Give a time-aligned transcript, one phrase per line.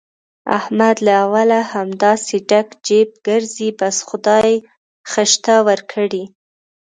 [0.57, 4.51] احمد له اوله همداسې ډک جېب ګرځي، بس خدای
[5.09, 6.23] ښه شته ورکړي.